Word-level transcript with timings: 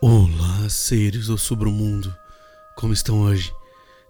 Olá, 0.00 0.68
seres 0.68 1.26
do 1.26 1.36
submundo. 1.36 2.14
Como 2.76 2.92
estão 2.92 3.22
hoje? 3.22 3.52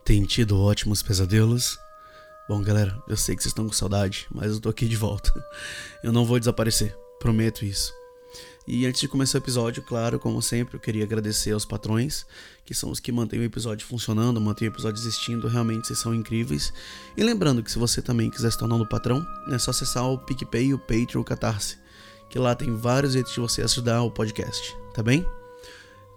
Tem 0.04 0.22
tido 0.22 0.60
ótimos 0.60 1.02
pesadelos? 1.02 1.78
Bom, 2.46 2.60
galera, 2.60 3.02
eu 3.08 3.16
sei 3.16 3.34
que 3.34 3.42
vocês 3.42 3.52
estão 3.52 3.66
com 3.66 3.72
saudade, 3.72 4.26
mas 4.30 4.52
eu 4.52 4.60
tô 4.60 4.68
aqui 4.68 4.86
de 4.86 4.96
volta. 4.96 5.32
Eu 6.04 6.12
não 6.12 6.26
vou 6.26 6.38
desaparecer, 6.38 6.94
prometo 7.18 7.64
isso. 7.64 7.90
E 8.66 8.84
antes 8.84 9.00
de 9.00 9.08
começar 9.08 9.38
o 9.38 9.40
episódio, 9.40 9.82
claro, 9.82 10.18
como 10.18 10.42
sempre, 10.42 10.76
eu 10.76 10.80
queria 10.80 11.04
agradecer 11.04 11.52
aos 11.52 11.64
patrões, 11.64 12.26
que 12.66 12.74
são 12.74 12.90
os 12.90 13.00
que 13.00 13.10
mantêm 13.10 13.40
o 13.40 13.44
episódio 13.44 13.86
funcionando, 13.86 14.38
mantêm 14.38 14.68
o 14.68 14.72
episódio 14.72 15.00
existindo, 15.00 15.48
realmente 15.48 15.86
vocês 15.86 15.98
são 15.98 16.14
incríveis. 16.14 16.70
E 17.16 17.22
lembrando 17.22 17.62
que 17.62 17.72
se 17.72 17.78
você 17.78 18.02
também 18.02 18.28
quiser 18.28 18.52
se 18.52 18.58
tornar 18.58 18.76
um 18.76 18.84
patrão, 18.84 19.26
é 19.50 19.58
só 19.58 19.70
acessar 19.70 20.04
o 20.04 20.18
PicPay, 20.18 20.74
o 20.74 20.78
Patreon, 20.78 21.22
o 21.22 21.24
Catarse, 21.24 21.78
que 22.28 22.38
lá 22.38 22.54
tem 22.54 22.76
vários 22.76 23.14
jeitos 23.14 23.32
de 23.32 23.40
você 23.40 23.62
ajudar 23.62 24.02
o 24.02 24.10
podcast, 24.10 24.76
tá 24.92 25.02
bem? 25.02 25.26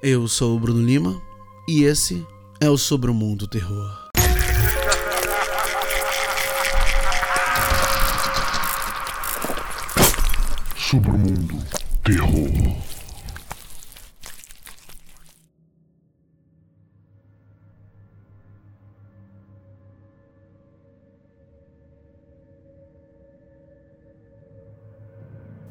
Eu 0.03 0.27
sou 0.27 0.57
o 0.57 0.59
Bruno 0.59 0.81
Lima 0.81 1.21
e 1.67 1.83
esse 1.83 2.25
é 2.59 2.67
o 2.67 2.75
Sobre 2.75 3.11
o 3.11 3.13
Mundo 3.13 3.47
Terror. 3.47 4.09
Sobre 10.75 11.11
o 11.11 11.17
Mundo 11.19 11.63
Terror. 12.03 12.81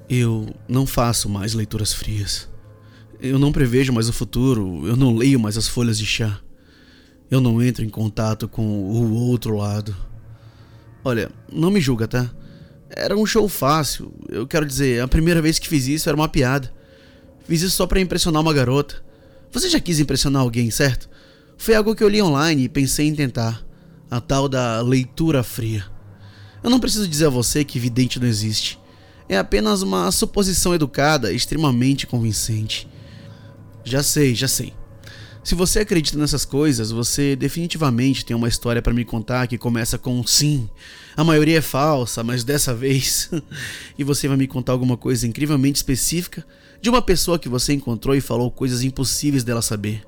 Eu 0.08 0.54
não 0.68 0.86
faço 0.86 1.28
mais 1.28 1.52
leituras 1.52 1.92
frias. 1.92 2.49
Eu 3.22 3.38
não 3.38 3.52
prevejo 3.52 3.92
mais 3.92 4.08
o 4.08 4.12
futuro, 4.12 4.86
eu 4.86 4.96
não 4.96 5.14
leio 5.14 5.38
mais 5.38 5.58
as 5.58 5.68
folhas 5.68 5.98
de 5.98 6.06
chá. 6.06 6.40
Eu 7.30 7.40
não 7.40 7.62
entro 7.62 7.84
em 7.84 7.88
contato 7.88 8.48
com 8.48 8.62
o 8.62 9.12
outro 9.12 9.56
lado. 9.56 9.94
Olha, 11.04 11.30
não 11.52 11.70
me 11.70 11.80
julga, 11.80 12.08
tá? 12.08 12.30
Era 12.88 13.16
um 13.16 13.26
show 13.26 13.46
fácil. 13.48 14.12
Eu 14.28 14.46
quero 14.46 14.66
dizer, 14.66 15.02
a 15.02 15.06
primeira 15.06 15.40
vez 15.42 15.58
que 15.58 15.68
fiz 15.68 15.86
isso 15.86 16.08
era 16.08 16.16
uma 16.16 16.28
piada. 16.28 16.72
Fiz 17.44 17.62
isso 17.62 17.76
só 17.76 17.86
para 17.86 18.00
impressionar 18.00 18.42
uma 18.42 18.54
garota. 18.54 19.02
Você 19.52 19.68
já 19.68 19.78
quis 19.78 20.00
impressionar 20.00 20.42
alguém, 20.42 20.70
certo? 20.70 21.08
Foi 21.58 21.74
algo 21.74 21.94
que 21.94 22.02
eu 22.02 22.08
li 22.08 22.22
online 22.22 22.64
e 22.64 22.68
pensei 22.68 23.06
em 23.06 23.14
tentar. 23.14 23.62
A 24.10 24.20
tal 24.20 24.48
da 24.48 24.80
leitura 24.80 25.42
fria. 25.42 25.84
Eu 26.64 26.70
não 26.70 26.80
preciso 26.80 27.06
dizer 27.06 27.26
a 27.26 27.30
você 27.30 27.64
que 27.64 27.78
vidente 27.78 28.18
não 28.18 28.26
existe. 28.26 28.78
É 29.28 29.38
apenas 29.38 29.82
uma 29.82 30.10
suposição 30.10 30.74
educada 30.74 31.32
extremamente 31.32 32.06
convincente. 32.06 32.88
Já 33.84 34.02
sei, 34.02 34.34
já 34.34 34.48
sei. 34.48 34.74
Se 35.42 35.54
você 35.54 35.80
acredita 35.80 36.18
nessas 36.18 36.44
coisas, 36.44 36.90
você 36.90 37.34
definitivamente 37.34 38.24
tem 38.24 38.36
uma 38.36 38.48
história 38.48 38.82
para 38.82 38.92
me 38.92 39.06
contar 39.06 39.46
que 39.46 39.56
começa 39.56 39.96
com 39.96 40.24
sim. 40.26 40.68
A 41.16 41.24
maioria 41.24 41.58
é 41.58 41.62
falsa, 41.62 42.22
mas 42.22 42.44
dessa 42.44 42.74
vez. 42.74 43.30
e 43.98 44.04
você 44.04 44.28
vai 44.28 44.36
me 44.36 44.46
contar 44.46 44.72
alguma 44.72 44.98
coisa 44.98 45.26
incrivelmente 45.26 45.76
específica 45.78 46.46
de 46.80 46.90
uma 46.90 47.00
pessoa 47.00 47.38
que 47.38 47.48
você 47.48 47.72
encontrou 47.72 48.14
e 48.14 48.20
falou 48.20 48.50
coisas 48.50 48.82
impossíveis 48.82 49.42
dela 49.42 49.62
saber. 49.62 50.06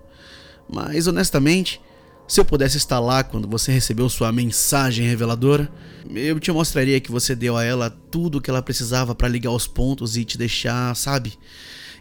Mas 0.69 1.07
honestamente, 1.07 1.81
se 2.29 2.39
eu 2.39 2.45
pudesse 2.45 2.77
estar 2.77 3.01
lá 3.01 3.25
quando 3.25 3.49
você 3.49 3.73
recebeu 3.73 4.09
sua 4.11 4.31
mensagem 4.31 5.07
reveladora, 5.07 5.73
eu 6.15 6.39
te 6.39 6.53
mostraria 6.53 7.01
que 7.01 7.11
você 7.11 7.35
deu 7.35 7.57
a 7.57 7.65
ela 7.65 7.91
tudo 7.91 8.37
o 8.37 8.41
que 8.41 8.51
ela 8.51 8.63
precisava 8.63 9.15
para 9.15 9.29
ligar 9.29 9.51
os 9.51 9.67
pontos 9.67 10.17
e 10.17 10.25
te 10.25 10.37
deixar, 10.37 10.95
sabe, 10.95 11.39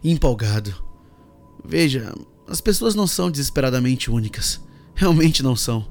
empolgado. 0.03 0.91
Veja, 1.63 2.13
as 2.47 2.59
pessoas 2.59 2.95
não 2.95 3.07
são 3.07 3.31
desesperadamente 3.31 4.09
únicas. 4.11 4.59
Realmente 4.95 5.41
não 5.41 5.55
são. 5.55 5.88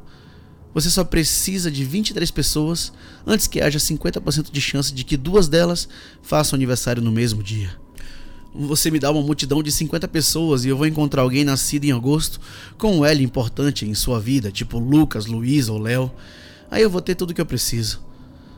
Você 0.73 0.89
só 0.89 1.03
precisa 1.03 1.71
de 1.71 1.85
23 1.85 2.31
pessoas 2.31 2.93
antes 3.27 3.47
que 3.47 3.61
haja 3.61 3.79
50% 3.79 4.53
de 4.53 4.61
chance 4.61 4.95
de 4.95 5.05
que 5.05 5.17
duas 5.17 5.49
delas 5.49 5.89
façam 6.23 6.57
aniversário 6.57 7.03
no 7.03 7.11
mesmo 7.11 7.43
dia. 7.43 7.77
Você 8.55 8.91
me 8.91 8.99
dá 8.99 9.11
uma 9.11 9.23
multidão 9.23 9.63
de 9.63 9.71
50 9.71 10.07
pessoas 10.09 10.65
e 10.65 10.69
eu 10.69 10.77
vou 10.77 10.87
encontrar 10.87 11.23
alguém 11.23 11.45
nascido 11.45 11.85
em 11.85 11.93
agosto 11.93 12.41
com 12.77 12.99
um 12.99 13.05
L 13.05 13.23
importante 13.23 13.85
em 13.85 13.95
sua 13.95 14.21
vida, 14.21 14.51
tipo 14.51 14.79
Lucas, 14.79 15.27
Luiz 15.27 15.69
ou 15.69 15.79
Léo. 15.79 16.11
Aí 16.71 16.83
eu 16.83 16.91
vou 16.91 17.01
ter 17.01 17.15
tudo 17.15 17.31
o 17.31 17.35
que 17.35 17.41
eu 17.41 17.47
preciso. 17.47 18.01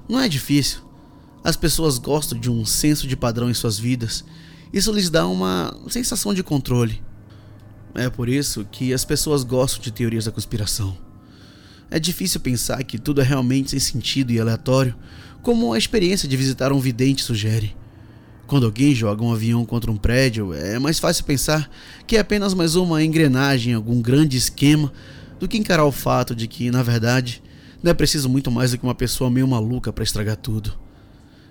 Não 0.08 0.20
é 0.20 0.28
difícil. 0.28 0.80
As 1.44 1.56
pessoas 1.56 1.98
gostam 1.98 2.38
de 2.38 2.50
um 2.50 2.64
senso 2.64 3.06
de 3.06 3.16
padrão 3.16 3.50
em 3.50 3.54
suas 3.54 3.78
vidas 3.78 4.24
isso 4.72 4.92
lhes 4.92 5.10
dá 5.10 5.26
uma 5.26 5.76
sensação 5.88 6.32
de 6.32 6.42
controle. 6.42 7.02
É 7.94 8.08
por 8.08 8.28
isso 8.28 8.66
que 8.70 8.94
as 8.94 9.04
pessoas 9.04 9.44
gostam 9.44 9.82
de 9.82 9.90
teorias 9.90 10.24
da 10.24 10.32
conspiração. 10.32 10.96
É 11.90 12.00
difícil 12.00 12.40
pensar 12.40 12.82
que 12.84 12.98
tudo 12.98 13.20
é 13.20 13.24
realmente 13.24 13.70
sem 13.70 13.78
sentido 13.78 14.32
e 14.32 14.40
aleatório, 14.40 14.94
como 15.42 15.74
a 15.74 15.78
experiência 15.78 16.26
de 16.26 16.36
visitar 16.36 16.72
um 16.72 16.80
vidente 16.80 17.22
sugere. 17.22 17.76
Quando 18.46 18.64
alguém 18.64 18.94
joga 18.94 19.22
um 19.22 19.32
avião 19.32 19.64
contra 19.66 19.90
um 19.90 19.96
prédio, 19.96 20.54
é 20.54 20.78
mais 20.78 20.98
fácil 20.98 21.24
pensar 21.24 21.70
que 22.06 22.16
é 22.16 22.20
apenas 22.20 22.54
mais 22.54 22.76
uma 22.76 23.02
engrenagem 23.04 23.72
em 23.72 23.76
algum 23.76 24.00
grande 24.00 24.38
esquema 24.38 24.90
do 25.38 25.46
que 25.46 25.58
encarar 25.58 25.84
o 25.84 25.92
fato 25.92 26.34
de 26.34 26.46
que, 26.46 26.70
na 26.70 26.82
verdade, 26.82 27.42
não 27.82 27.90
é 27.90 27.94
preciso 27.94 28.28
muito 28.28 28.50
mais 28.50 28.70
do 28.70 28.78
que 28.78 28.84
uma 28.84 28.94
pessoa 28.94 29.30
meio 29.30 29.46
maluca 29.46 29.92
para 29.92 30.04
estragar 30.04 30.36
tudo. 30.36 30.78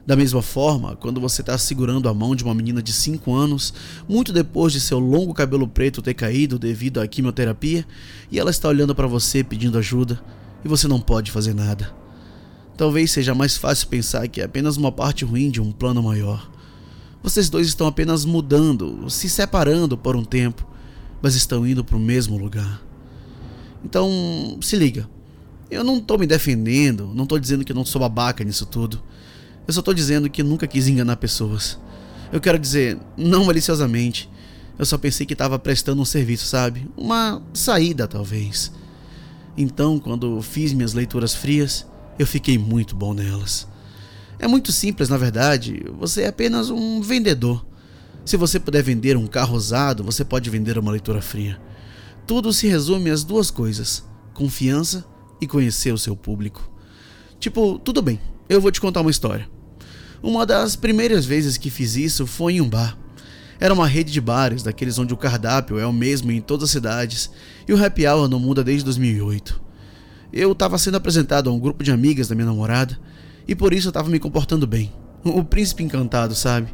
Da 0.06 0.16
mesma 0.16 0.42
forma, 0.42 0.96
quando 0.96 1.22
você 1.22 1.42
está 1.42 1.58
segurando 1.58 2.10
a 2.10 2.14
mão 2.14 2.36
de 2.36 2.44
uma 2.44 2.56
menina 2.56 2.82
de 2.82 2.92
5 2.92 3.34
anos, 3.34 3.74
muito 4.10 4.34
depois 4.34 4.74
de 4.74 4.80
seu 4.80 4.98
longo 4.98 5.34
cabelo 5.34 5.68
preto 5.68 6.02
ter 6.02 6.16
caído 6.16 6.58
devido 6.58 7.00
à 7.00 7.08
quimioterapia, 7.08 7.86
e 8.32 8.40
ela 8.40 8.50
está 8.50 8.68
olhando 8.68 8.96
para 8.96 9.06
você 9.06 9.44
pedindo 9.44 9.78
ajuda, 9.78 10.20
e 10.66 10.68
você 10.68 10.88
não 10.88 11.00
pode 11.00 11.32
fazer 11.32 11.54
nada. 11.54 11.94
Talvez 12.76 13.12
seja 13.12 13.36
mais 13.36 13.58
fácil 13.58 13.88
pensar 13.90 14.28
que 14.28 14.42
é 14.42 14.44
apenas 14.44 14.76
uma 14.76 14.92
parte 14.92 15.24
ruim 15.24 15.52
de 15.52 15.62
um 15.62 15.72
plano 15.72 16.02
maior. 16.02 16.50
Vocês 17.22 17.48
dois 17.48 17.68
estão 17.68 17.86
apenas 17.86 18.26
mudando, 18.26 19.08
se 19.08 19.30
separando 19.30 19.96
por 19.96 20.16
um 20.16 20.26
tempo, 20.26 20.68
mas 21.22 21.36
estão 21.36 21.68
indo 21.68 21.84
para 21.84 21.96
o 21.96 22.00
mesmo 22.00 22.38
lugar. 22.38 22.82
Então, 23.86 24.58
se 24.62 24.76
liga. 24.76 25.08
Eu 25.70 25.84
não 25.84 25.98
estou 25.98 26.18
me 26.18 26.26
defendendo, 26.26 27.12
não 27.14 27.24
estou 27.24 27.38
dizendo 27.38 27.64
que 27.64 27.72
eu 27.72 27.76
não 27.76 27.86
sou 27.86 28.02
babaca 28.02 28.44
nisso 28.44 28.66
tudo. 28.66 29.02
Eu 29.68 29.74
só 29.74 29.82
tô 29.82 29.94
dizendo 29.94 30.30
que 30.30 30.44
nunca 30.44 30.68
quis 30.68 30.88
enganar 30.88 31.18
pessoas. 31.18 31.80
Eu 32.32 32.40
quero 32.40 32.58
dizer, 32.58 32.98
não 33.18 33.46
maliciosamente. 33.46 34.30
Eu 34.80 34.86
só 34.86 34.98
pensei 34.98 35.26
que 35.26 35.34
estava 35.34 35.60
prestando 35.60 36.02
um 36.02 36.06
serviço, 36.06 36.46
sabe? 36.46 36.90
Uma 36.98 37.42
saída, 37.54 38.08
talvez. 38.08 38.72
Então, 39.58 40.00
quando 40.00 40.42
fiz 40.42 40.74
minhas 40.74 40.94
leituras 40.94 41.36
frias, 41.36 41.86
eu 42.18 42.26
fiquei 42.26 42.58
muito 42.58 42.96
bom 42.96 43.14
nelas. 43.14 43.68
É 44.40 44.48
muito 44.48 44.72
simples, 44.72 45.10
na 45.10 45.18
verdade. 45.18 45.84
Você 46.00 46.24
é 46.24 46.28
apenas 46.28 46.70
um 46.70 47.02
vendedor. 47.02 47.64
Se 48.26 48.38
você 48.38 48.60
puder 48.60 48.82
vender 48.82 49.18
um 49.18 49.28
carro 49.28 49.56
usado, 49.56 50.04
você 50.04 50.24
pode 50.24 50.50
vender 50.50 50.78
uma 50.78 50.92
leitura 50.92 51.22
fria. 51.22 51.62
Tudo 52.26 52.54
se 52.54 52.68
resume 52.68 53.10
às 53.10 53.24
duas 53.24 53.52
coisas: 53.52 54.04
confiança 54.34 55.06
e 55.40 55.46
conhecer 55.46 55.92
o 55.94 55.98
seu 55.98 56.16
público. 56.16 56.72
Tipo, 57.40 57.78
tudo 57.80 58.02
bem, 58.02 58.20
eu 58.48 58.62
vou 58.62 58.72
te 58.72 58.80
contar 58.80 59.02
uma 59.02 59.12
história. 59.12 59.50
Uma 60.24 60.46
das 60.46 60.76
primeiras 60.76 61.26
vezes 61.26 61.58
que 61.58 61.72
fiz 61.72 61.96
isso 61.96 62.28
foi 62.28 62.54
em 62.54 62.62
um 62.62 62.70
bar. 62.70 62.96
Era 63.60 63.74
uma 63.74 63.88
rede 63.88 64.12
de 64.12 64.22
bares, 64.22 64.62
daqueles 64.62 65.00
onde 65.00 65.14
o 65.14 65.18
cardápio 65.18 65.80
é 65.80 65.86
o 65.86 65.94
mesmo 65.94 66.32
em 66.32 66.40
todas 66.40 66.66
as 66.66 66.72
cidades, 66.72 67.32
e 67.68 67.74
o 67.74 67.84
happy 67.84 68.08
hour 68.08 68.28
não 68.28 68.40
muda 68.40 68.64
desde 68.64 68.86
2008. 68.86 69.62
Eu 70.32 70.52
estava 70.52 70.78
sendo 70.78 70.98
apresentado 70.98 71.50
a 71.50 71.54
um 71.54 71.60
grupo 71.60 71.84
de 71.84 71.92
amigas 71.92 72.28
da 72.28 72.36
minha 72.36 72.46
namorada, 72.46 73.00
e 73.48 73.56
por 73.56 73.74
isso 73.74 73.88
eu 73.88 73.90
estava 73.90 74.10
me 74.10 74.20
comportando 74.20 74.68
bem. 74.68 74.94
O 75.24 75.44
príncipe 75.44 75.84
encantado, 75.84 76.36
sabe? 76.36 76.74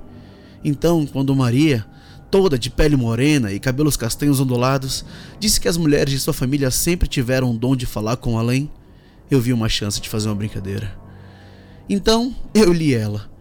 Então, 0.63 1.05
quando 1.05 1.35
Maria, 1.35 1.85
toda 2.29 2.59
de 2.59 2.69
pele 2.69 2.97
morena 2.97 3.51
e 3.51 3.59
cabelos 3.59 3.95
castanhos 3.95 4.41
ondulados, 4.41 5.05
disse 5.39 5.59
que 5.59 5.69
as 5.69 5.77
mulheres 5.77 6.13
de 6.13 6.19
sua 6.19 6.33
família 6.33 6.69
sempre 6.69 7.07
tiveram 7.07 7.51
o 7.51 7.57
dom 7.57 7.75
de 7.75 7.85
falar 7.85 8.17
com 8.17 8.37
além, 8.37 8.69
eu 9.31 9.39
vi 9.39 9.53
uma 9.53 9.69
chance 9.69 10.01
de 10.01 10.09
fazer 10.09 10.27
uma 10.27 10.35
brincadeira. 10.35 10.97
Então, 11.89 12.35
eu 12.53 12.73
li 12.73 12.93
ela. 12.93 13.36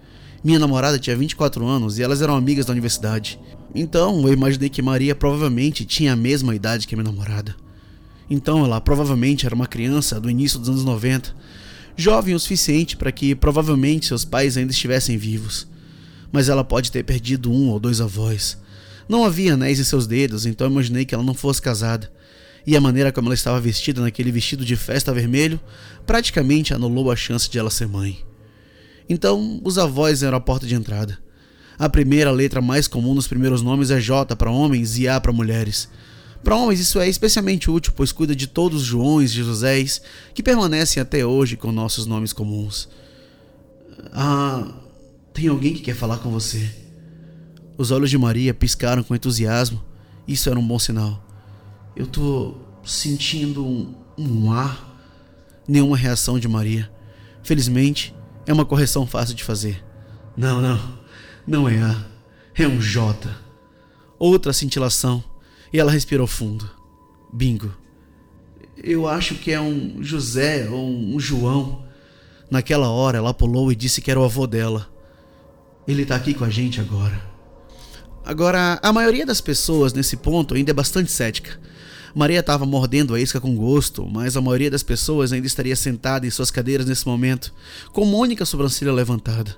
Minha 0.47 0.61
namorada 0.61 0.97
tinha 0.97 1.17
24 1.17 1.67
anos 1.67 1.99
e 1.99 2.05
elas 2.05 2.23
eram 2.23 2.37
amigas 2.37 2.65
da 2.65 2.71
universidade. 2.71 3.37
Então 3.75 4.25
eu 4.25 4.33
imaginei 4.33 4.69
que 4.69 4.81
Maria 4.81 5.13
provavelmente 5.13 5.85
tinha 5.85 6.13
a 6.13 6.17
mesma 6.17 6.55
idade 6.55 6.87
que 6.87 6.95
minha 6.95 7.11
namorada. 7.11 7.57
Então 8.31 8.65
ela 8.65 8.81
provavelmente 8.81 9.45
era 9.45 9.57
uma 9.57 9.67
criança 9.67 10.21
do 10.21 10.31
início 10.31 10.61
dos 10.61 10.69
anos 10.69 10.85
90, 10.85 11.35
jovem 11.97 12.33
o 12.33 12.39
suficiente 12.39 12.97
para 12.97 13.11
que 13.11 13.35
provavelmente 13.35 14.07
seus 14.07 14.25
pais 14.25 14.57
ainda 14.57 14.71
estivessem 14.71 15.19
vivos. 15.19 15.67
Mas 16.31 16.49
ela 16.49 16.63
pode 16.63 16.93
ter 16.93 17.03
perdido 17.03 17.51
um 17.51 17.71
ou 17.71 17.81
dois 17.81 18.01
avós. 18.01 18.57
Não 19.09 19.25
havia 19.25 19.55
anéis 19.55 19.81
em 19.81 19.85
seus 19.85 20.07
dedos, 20.07 20.47
então 20.47 20.69
imaginei 20.69 21.05
que 21.05 21.13
ela 21.13 21.25
não 21.25 21.35
fosse 21.35 21.61
casada. 21.61 22.09
E 22.65 22.77
a 22.77 22.81
maneira 22.81 23.11
como 23.11 23.27
ela 23.27 23.35
estava 23.35 23.61
vestida 23.61 24.01
naquele 24.01 24.31
vestido 24.31 24.65
de 24.65 24.77
festa 24.77 25.13
vermelho 25.13 25.59
praticamente 26.07 26.73
anulou 26.73 27.11
a 27.11 27.17
chance 27.17 27.51
de 27.51 27.59
ela 27.59 27.69
ser 27.69 27.89
mãe. 27.89 28.25
Então, 29.09 29.61
os 29.65 29.79
avós 29.79 30.23
eram 30.23 30.37
a 30.37 30.41
porta 30.41 30.67
de 30.67 30.75
entrada. 30.75 31.19
A 31.79 31.89
primeira 31.89 32.31
letra 32.31 32.61
mais 32.61 32.89
comum 32.89 33.15
nos 33.15 33.27
primeiros 33.27 33.63
nomes 33.63 33.91
é 33.91 34.01
J 34.01 34.35
para 34.35 34.51
homens 34.51 34.99
e 34.99 35.07
A 35.07 35.21
para 35.21 35.33
mulheres. 35.33 35.89
Para 36.43 36.57
homens, 36.57 36.81
isso 36.81 36.99
é 36.99 37.09
especialmente 37.09 37.71
útil, 37.71 37.93
pois 37.95 38.13
cuida 38.13 38.35
de 38.35 38.47
todos 38.47 38.83
os 38.83 38.87
Joões 38.87 39.33
e 39.33 39.43
Joséis 39.43 40.01
que 40.33 40.43
permanecem 40.43 41.01
até 41.01 41.25
hoje 41.27 41.57
com 41.57 41.71
nossos 41.73 42.07
nomes 42.07 42.33
comuns. 42.33 42.89
Ah, 44.13 44.73
tem 45.35 45.49
alguém 45.49 45.75
que 45.75 45.83
quer 45.83 45.95
falar 45.95 46.19
com 46.19 46.31
você. 46.31 46.71
Os 47.77 47.91
olhos 47.91 48.09
de 48.09 48.17
Maria 48.17 48.55
piscaram 48.55 49.03
com 49.03 49.15
entusiasmo. 49.15 49.85
Isso 50.27 50.49
era 50.49 50.59
um 50.59 50.67
bom 50.67 50.79
sinal. 50.79 51.23
Eu 51.95 52.07
tô 52.07 52.55
sentindo 52.85 53.65
um, 53.65 53.95
um 54.17 54.51
ar. 54.51 54.95
Nenhuma 55.69 55.97
reação 55.97 56.39
de 56.39 56.49
Maria. 56.49 56.91
Felizmente, 57.43 58.15
é 58.47 58.53
uma 58.53 58.65
correção 58.65 59.07
fácil 59.07 59.35
de 59.35 59.45
fazer. 59.45 59.85
Não, 60.37 60.61
não. 60.61 60.99
Não 61.47 61.69
é 61.69 61.79
A. 61.79 62.05
É 62.55 62.67
um 62.67 62.81
J. 62.81 63.29
Outra 64.19 64.53
cintilação. 64.53 65.23
E 65.73 65.79
ela 65.79 65.91
respirou 65.91 66.27
fundo. 66.27 66.71
Bingo. 67.33 67.75
Eu 68.83 69.07
acho 69.09 69.35
que 69.35 69.51
é 69.51 69.61
um 69.61 70.03
José 70.03 70.69
ou 70.71 70.89
um 70.89 71.19
João. 71.19 71.85
Naquela 72.51 72.89
hora 72.89 73.19
ela 73.19 73.35
pulou 73.35 73.73
e 73.73 73.77
disse 73.77 74.01
que 74.01 74.11
era 74.11 74.21
o 74.21 74.25
avô 74.25 74.47
dela. 74.47 74.89
Ele 75.87 76.07
tá 76.07 76.17
aqui 76.17 76.35
com 76.35 76.45
a 76.45 76.51
gente 76.51 76.81
agora. 76.81 77.21
Agora, 78.25 78.79
a 78.83 78.93
maioria 78.93 79.25
das 79.25 79.41
pessoas 79.41 79.93
nesse 79.93 80.17
ponto 80.17 80.55
ainda 80.55 80.71
é 80.71 80.75
bastante 80.75 81.11
cética. 81.13 81.61
Maria 82.17 82.41
estava 82.41 82.65
mordendo 82.65 83.15
a 83.15 83.21
isca 83.21 83.39
com 83.39 83.55
gosto, 83.55 84.09
mas 84.09 84.39
a 84.39 84.41
maioria 84.41 84.71
das 84.71 84.83
pessoas 84.83 85.35
ainda 85.35 85.47
estaria 85.47 85.77
sentada 85.77 86.27
em 86.27 86.31
suas 86.31 86.51
cadeiras 86.51 86.87
nesse 86.87 87.07
momento, 87.07 87.53
com 87.93 88.05
uma 88.05 88.17
única 88.17 88.47
sobrancelha 88.47 88.91
levantada. 88.91 89.55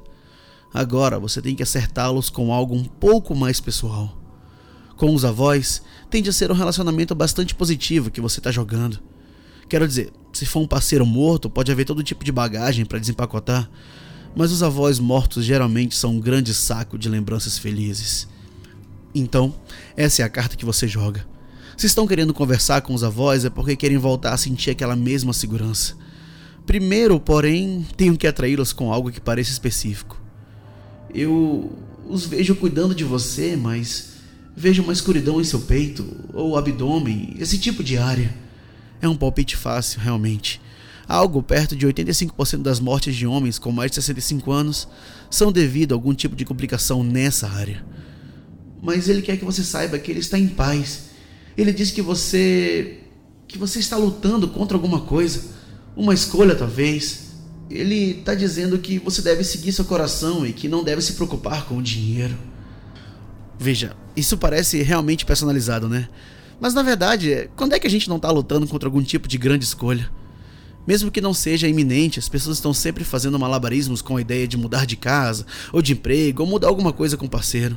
Agora 0.74 1.20
você 1.20 1.40
tem 1.40 1.54
que 1.54 1.62
acertá-los 1.62 2.28
com 2.28 2.52
algo 2.52 2.74
um 2.74 2.82
pouco 2.82 3.32
mais 3.32 3.60
pessoal. 3.60 4.20
Com 4.96 5.14
os 5.14 5.24
avós, 5.24 5.82
tende 6.10 6.30
a 6.30 6.32
ser 6.32 6.50
um 6.50 6.54
relacionamento 6.54 7.14
bastante 7.14 7.54
positivo 7.54 8.10
que 8.10 8.20
você 8.20 8.40
está 8.40 8.50
jogando. 8.50 8.98
Quero 9.68 9.86
dizer, 9.86 10.12
se 10.32 10.44
for 10.44 10.58
um 10.58 10.66
parceiro 10.66 11.06
morto, 11.06 11.48
pode 11.48 11.70
haver 11.70 11.84
todo 11.84 12.02
tipo 12.02 12.24
de 12.24 12.32
bagagem 12.32 12.84
para 12.84 12.98
desempacotar, 12.98 13.70
mas 14.34 14.50
os 14.50 14.64
avós 14.64 14.98
mortos 14.98 15.44
geralmente 15.44 15.94
são 15.94 16.16
um 16.16 16.20
grande 16.20 16.52
saco 16.52 16.98
de 16.98 17.08
lembranças 17.08 17.56
felizes. 17.56 18.26
Então, 19.14 19.54
essa 19.96 20.22
é 20.22 20.24
a 20.24 20.28
carta 20.28 20.56
que 20.56 20.64
você 20.64 20.88
joga. 20.88 21.37
Se 21.78 21.86
estão 21.86 22.08
querendo 22.08 22.34
conversar 22.34 22.80
com 22.82 22.92
os 22.92 23.04
avós 23.04 23.44
é 23.44 23.50
porque 23.50 23.76
querem 23.76 23.98
voltar 23.98 24.32
a 24.32 24.36
sentir 24.36 24.70
aquela 24.70 24.96
mesma 24.96 25.32
segurança. 25.32 25.94
Primeiro, 26.66 27.20
porém, 27.20 27.86
tenho 27.96 28.16
que 28.18 28.26
atraí-los 28.26 28.72
com 28.72 28.92
algo 28.92 29.12
que 29.12 29.20
pareça 29.20 29.52
específico. 29.52 30.20
Eu 31.14 31.70
os 32.08 32.26
vejo 32.26 32.56
cuidando 32.56 32.96
de 32.96 33.04
você, 33.04 33.56
mas 33.56 34.14
vejo 34.56 34.82
uma 34.82 34.92
escuridão 34.92 35.40
em 35.40 35.44
seu 35.44 35.60
peito 35.60 36.04
ou 36.34 36.58
abdômen, 36.58 37.36
esse 37.38 37.56
tipo 37.56 37.84
de 37.84 37.96
área. 37.96 38.34
É 39.00 39.08
um 39.08 39.16
palpite 39.16 39.56
fácil, 39.56 40.00
realmente. 40.00 40.60
Algo 41.06 41.40
perto 41.44 41.76
de 41.76 41.86
85% 41.86 42.60
das 42.60 42.80
mortes 42.80 43.14
de 43.14 43.24
homens 43.24 43.56
com 43.56 43.70
mais 43.70 43.92
de 43.92 43.94
65 43.94 44.50
anos 44.50 44.88
são 45.30 45.52
devido 45.52 45.92
a 45.92 45.94
algum 45.94 46.12
tipo 46.12 46.34
de 46.34 46.44
complicação 46.44 47.04
nessa 47.04 47.48
área. 47.48 47.86
Mas 48.82 49.08
ele 49.08 49.22
quer 49.22 49.36
que 49.36 49.44
você 49.44 49.62
saiba 49.62 49.96
que 49.96 50.10
ele 50.10 50.18
está 50.18 50.36
em 50.36 50.48
paz. 50.48 51.07
Ele 51.58 51.72
diz 51.72 51.90
que 51.90 52.00
você 52.00 53.00
que 53.48 53.58
você 53.58 53.80
está 53.80 53.96
lutando 53.96 54.46
contra 54.46 54.76
alguma 54.76 55.00
coisa, 55.00 55.42
uma 55.96 56.14
escolha 56.14 56.54
talvez, 56.54 57.30
ele 57.70 58.18
está 58.18 58.34
dizendo 58.34 58.78
que 58.78 58.98
você 58.98 59.22
deve 59.22 59.42
seguir 59.42 59.72
seu 59.72 59.86
coração 59.86 60.46
e 60.46 60.52
que 60.52 60.68
não 60.68 60.84
deve 60.84 61.02
se 61.02 61.14
preocupar 61.14 61.64
com 61.64 61.78
o 61.78 61.82
dinheiro. 61.82 62.36
Veja, 63.58 63.96
isso 64.14 64.36
parece 64.36 64.82
realmente 64.82 65.24
personalizado, 65.24 65.88
né? 65.88 66.08
Mas 66.60 66.74
na 66.74 66.82
verdade, 66.82 67.50
quando 67.56 67.72
é 67.72 67.78
que 67.78 67.86
a 67.86 67.90
gente 67.90 68.08
não 68.08 68.16
está 68.16 68.30
lutando 68.30 68.68
contra 68.68 68.86
algum 68.86 69.02
tipo 69.02 69.26
de 69.26 69.38
grande 69.38 69.64
escolha? 69.64 70.08
Mesmo 70.86 71.10
que 71.10 71.20
não 71.20 71.34
seja 71.34 71.66
iminente, 71.66 72.18
as 72.18 72.28
pessoas 72.28 72.58
estão 72.58 72.72
sempre 72.72 73.02
fazendo 73.02 73.38
malabarismos 73.38 74.00
com 74.00 74.16
a 74.16 74.20
ideia 74.20 74.46
de 74.46 74.56
mudar 74.56 74.86
de 74.86 74.96
casa, 74.96 75.44
ou 75.72 75.82
de 75.82 75.92
emprego, 75.92 76.42
ou 76.42 76.48
mudar 76.48 76.68
alguma 76.68 76.92
coisa 76.92 77.16
com 77.16 77.26
o 77.26 77.30
parceiro. 77.30 77.76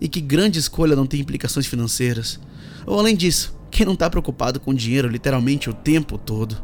E 0.00 0.08
que 0.08 0.20
grande 0.20 0.58
escolha 0.58 0.94
não 0.94 1.06
tem 1.06 1.20
implicações 1.20 1.66
financeiras. 1.66 2.38
Ou 2.86 2.98
além 2.98 3.16
disso, 3.16 3.56
quem 3.70 3.84
não 3.84 3.94
está 3.94 4.08
preocupado 4.08 4.60
com 4.60 4.72
dinheiro 4.74 5.08
literalmente 5.08 5.68
o 5.68 5.74
tempo 5.74 6.16
todo? 6.16 6.62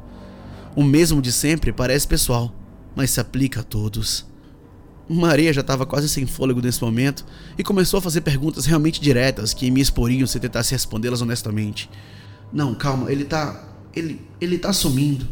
O 0.77 0.83
mesmo 0.83 1.23
de 1.23 1.33
sempre 1.33 1.73
parece 1.73 2.07
pessoal, 2.07 2.55
mas 2.97 3.11
se 3.11 3.21
aplica 3.21 3.61
a 3.61 3.65
todos. 3.65 4.27
Maria 5.09 5.53
já 5.53 5.61
estava 5.61 5.85
quase 5.85 6.09
sem 6.09 6.27
fôlego 6.27 6.63
nesse 6.63 6.83
momento 6.83 7.27
e 7.59 7.63
começou 7.63 7.99
a 7.99 8.03
fazer 8.03 8.23
perguntas 8.23 8.65
realmente 8.65 9.01
diretas 9.01 9.53
que 9.53 9.71
me 9.71 9.81
exporiam 9.81 10.27
se 10.27 10.41
tentasse 10.41 10.73
respondê-las 10.73 11.21
honestamente. 11.21 11.91
Não, 12.53 12.75
calma, 12.75 13.13
ele 13.13 13.25
tá. 13.25 13.69
Ele. 13.95 14.21
ele 14.41 14.59
tá 14.59 14.73
sumindo. 14.73 15.27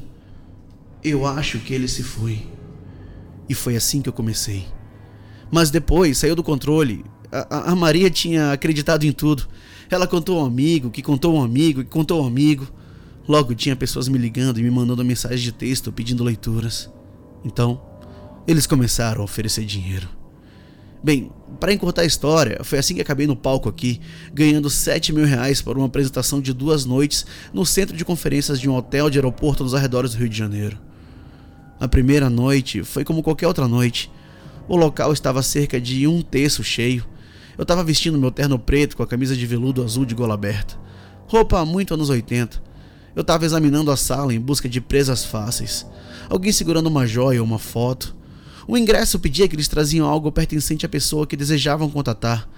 Eu 1.03 1.27
acho 1.27 1.59
que 1.59 1.73
ele 1.73 1.89
se 1.89 2.03
foi. 2.03 2.47
E 3.49 3.55
foi 3.55 3.77
assim 3.77 4.03
que 4.03 4.09
eu 4.09 4.13
comecei. 4.13 4.67
Mas 5.51 5.71
depois 5.71 6.19
saiu 6.19 6.37
do 6.37 6.43
controle. 6.43 7.05
A, 7.33 7.73
a 7.73 7.77
Maria 7.77 8.11
tinha 8.11 8.53
acreditado 8.53 9.05
em 9.05 9.13
tudo. 9.13 9.49
Ela 9.91 10.07
contou 10.07 10.39
a 10.39 10.45
um 10.45 10.47
amigo, 10.47 10.91
que 10.91 11.03
contou 11.03 11.37
a 11.37 11.41
um 11.41 11.45
amigo, 11.45 11.83
que 11.83 11.91
contou 11.91 12.21
a 12.21 12.25
um 12.25 12.27
amigo. 12.27 12.67
Logo 13.27 13.55
tinha 13.55 13.75
pessoas 13.75 14.09
me 14.09 14.19
ligando 14.19 14.59
e 14.59 14.63
me 14.63 14.71
mandando 14.71 15.05
mensagens 15.05 15.41
de 15.41 15.53
texto 15.53 15.93
pedindo 15.93 16.25
leituras. 16.25 16.91
Então, 17.45 17.81
eles 18.47 18.67
começaram 18.67 19.23
a 19.23 19.25
oferecer 19.25 19.65
dinheiro. 19.65 20.09
Bem, 21.03 21.33
para 21.59 21.73
encurtar 21.73 22.03
a 22.03 22.07
história, 22.07 22.61
foi 22.63 22.79
assim 22.79 22.95
que 22.95 23.01
acabei 23.01 23.27
no 23.27 23.35
palco 23.35 23.69
aqui, 23.69 24.01
ganhando 24.33 24.71
7 24.71 25.13
mil 25.13 25.25
reais 25.25 25.61
por 25.61 25.77
uma 25.77 25.87
apresentação 25.87 26.41
de 26.41 26.53
duas 26.53 26.85
noites 26.85 27.27
no 27.53 27.67
centro 27.67 27.97
de 27.97 28.05
conferências 28.05 28.61
de 28.61 28.69
um 28.69 28.77
hotel 28.77 29.11
de 29.11 29.19
aeroporto 29.19 29.65
nos 29.65 29.75
arredores 29.75 30.13
do 30.13 30.19
Rio 30.19 30.29
de 30.29 30.39
Janeiro. 30.39 30.79
A 31.81 31.89
primeira 31.89 32.31
noite 32.31 32.85
foi 32.85 33.05
como 33.05 33.23
qualquer 33.23 33.49
outra 33.49 33.67
noite. 33.67 34.09
O 34.69 34.77
local 34.77 35.13
estava 35.13 35.43
cerca 35.43 35.81
de 35.81 36.07
um 36.07 36.23
terço 36.23 36.63
cheio. 36.63 37.05
Eu 37.57 37.63
estava 37.63 37.85
vestindo 37.85 38.19
meu 38.19 38.31
terno 38.31 38.59
preto 38.59 38.97
com 38.97 39.03
a 39.03 39.07
camisa 39.07 39.37
de 39.37 39.47
veludo 39.47 39.83
azul 39.83 40.05
de 40.05 40.15
gola 40.15 40.35
aberta. 40.35 40.79
Roupa 41.27 41.65
muito 41.65 41.95
anos 41.95 42.11
80 42.11 42.73
eu 43.15 43.21
estava 43.21 43.45
examinando 43.45 43.91
a 43.91 43.97
sala 43.97 44.33
em 44.33 44.41
busca 44.41 44.69
de 44.69 44.81
presas 44.81 45.25
fáceis. 45.25 45.87
Alguém 46.29 46.51
segurando 46.51 46.87
uma 46.87 47.07
joia 47.07 47.41
ou 47.41 47.47
uma 47.47 47.59
foto. 47.59 48.17
O 48.67 48.77
ingresso 48.77 49.19
pedia 49.19 49.47
que 49.47 49.55
eles 49.55 49.69
traziam 49.69 50.07
algo 50.07 50.33
pertencente 50.33 50.87
à 50.87 50.89
pessoa 50.89 51.27
que 51.27 51.37
desejavam 51.37 51.91
contatar. 51.91 52.49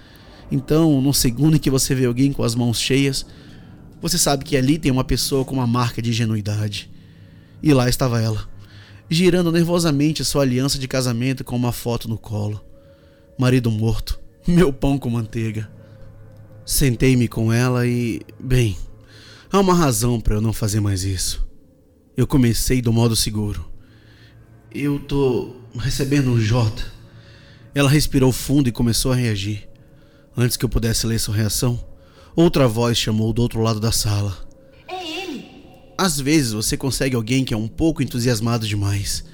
Então, 0.53 1.01
no 1.01 1.13
segundo 1.13 1.57
em 1.57 1.59
que 1.59 1.71
você 1.71 1.95
vê 1.95 2.05
alguém 2.05 2.33
com 2.33 2.45
as 2.45 2.55
mãos 2.55 2.79
cheias, 2.79 3.27
você 4.01 4.17
sabe 4.17 4.45
que 4.45 4.57
ali 4.57 4.79
tem 4.79 4.93
uma 4.93 5.03
pessoa 5.03 5.45
com 5.45 5.55
uma 5.55 5.67
marca 5.67 6.01
de 6.01 6.11
ingenuidade. 6.11 6.91
E 7.63 7.73
lá 7.73 7.89
estava 7.89 8.21
ela, 8.21 8.47
girando 9.11 9.51
nervosamente 9.51 10.25
sua 10.25 10.43
aliança 10.43 10.79
de 10.79 10.87
casamento 10.87 11.43
com 11.43 11.57
uma 11.57 11.73
foto 11.73 12.09
no 12.09 12.19
colo. 12.19 12.63
Marido 13.37 13.71
morto, 13.71 14.21
meu 14.47 14.73
pão 14.73 14.99
com 14.99 15.11
manteiga. 15.11 15.71
Sentei-me 16.65 17.29
com 17.29 17.53
ela 17.53 17.87
e, 17.87 18.23
bem, 18.41 18.77
Há 19.55 19.61
uma 19.61 19.73
razão 19.73 20.21
para 20.21 20.35
eu 20.35 20.41
não 20.41 20.53
fazer 20.53 20.81
mais 20.81 21.05
isso. 21.05 21.47
Eu 22.17 22.27
comecei 22.27 22.83
do 22.83 22.93
modo 22.93 23.15
seguro. 23.15 23.65
Eu 24.75 24.99
tô 24.99 25.55
recebendo 25.79 26.33
um 26.33 26.41
J. 26.41 26.85
Ela 27.73 27.89
respirou 27.89 28.33
fundo 28.33 28.69
e 28.69 28.73
começou 28.73 29.13
a 29.13 29.15
reagir. 29.15 29.69
Antes 30.37 30.57
que 30.57 30.65
eu 30.65 30.69
pudesse 30.69 31.07
ler 31.07 31.21
sua 31.21 31.37
reação, 31.37 31.79
outra 32.35 32.67
voz 32.67 32.99
chamou 32.99 33.33
do 33.33 33.43
outro 33.43 33.61
lado 33.61 33.79
da 33.79 33.93
sala. 33.93 34.37
É 34.89 35.23
ele. 35.23 35.47
Às 35.97 36.19
vezes 36.19 36.51
você 36.51 36.77
consegue 36.77 37.15
alguém 37.15 37.45
que 37.45 37.55
é 37.55 37.57
um 37.57 37.69
pouco 37.69 38.03
entusiasmado 38.03 38.67
demais. 38.67 39.25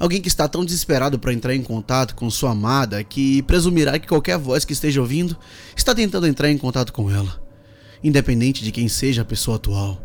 Alguém 0.00 0.20
que 0.20 0.28
está 0.28 0.48
tão 0.48 0.64
desesperado 0.64 1.18
para 1.18 1.32
entrar 1.32 1.54
em 1.54 1.62
contato 1.62 2.16
com 2.16 2.28
sua 2.28 2.50
amada 2.50 3.04
que 3.04 3.42
presumirá 3.42 3.98
que 3.98 4.08
qualquer 4.08 4.38
voz 4.38 4.64
que 4.64 4.72
esteja 4.72 5.00
ouvindo 5.00 5.36
está 5.76 5.94
tentando 5.94 6.26
entrar 6.26 6.50
em 6.50 6.58
contato 6.58 6.92
com 6.92 7.08
ela 7.08 7.48
independente 8.02 8.64
de 8.64 8.72
quem 8.72 8.88
seja 8.88 9.22
a 9.22 9.24
pessoa 9.24 9.56
atual. 9.56 10.00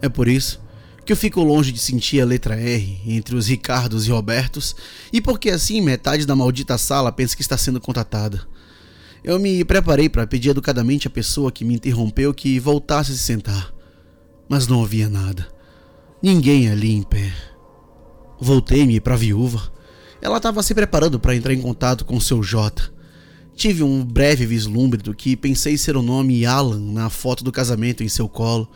É 0.00 0.08
por 0.08 0.28
isso 0.28 0.64
que 1.04 1.12
eu 1.12 1.16
fico 1.16 1.40
longe 1.42 1.70
de 1.70 1.78
sentir 1.78 2.20
a 2.20 2.24
letra 2.24 2.56
R 2.56 3.00
entre 3.06 3.36
os 3.36 3.46
Ricardos 3.46 4.08
e 4.08 4.10
Robertos, 4.10 4.74
e 5.12 5.20
porque 5.20 5.50
assim 5.50 5.80
metade 5.80 6.26
da 6.26 6.34
maldita 6.34 6.76
sala 6.76 7.12
pensa 7.12 7.36
que 7.36 7.42
está 7.42 7.56
sendo 7.56 7.80
contatada. 7.80 8.42
Eu 9.22 9.38
me 9.38 9.64
preparei 9.64 10.08
para 10.08 10.26
pedir 10.26 10.50
educadamente 10.50 11.06
à 11.06 11.10
pessoa 11.10 11.52
que 11.52 11.64
me 11.64 11.74
interrompeu 11.74 12.34
que 12.34 12.58
voltasse 12.58 13.12
a 13.12 13.14
se 13.14 13.20
sentar, 13.20 13.72
mas 14.48 14.66
não 14.66 14.82
havia 14.82 15.08
nada. 15.08 15.46
Ninguém 16.20 16.68
ali 16.68 16.92
em 16.92 17.02
pé. 17.02 17.32
Voltei-me 18.40 19.00
para 19.00 19.14
a 19.14 19.18
viúva. 19.18 19.72
Ela 20.20 20.36
estava 20.36 20.62
se 20.62 20.74
preparando 20.74 21.18
para 21.20 21.34
entrar 21.34 21.52
em 21.52 21.60
contato 21.60 22.04
com 22.04 22.20
seu 22.20 22.42
J. 22.42 22.92
Tive 23.54 23.82
um 23.82 24.04
breve 24.04 24.44
vislumbre 24.44 25.02
do 25.02 25.14
que 25.14 25.36
pensei 25.36 25.78
ser 25.78 25.96
o 25.96 26.02
nome 26.02 26.44
Alan 26.44 26.80
na 26.80 27.08
foto 27.08 27.42
do 27.42 27.52
casamento 27.52 28.02
em 28.02 28.08
seu 28.08 28.28
colo 28.28 28.68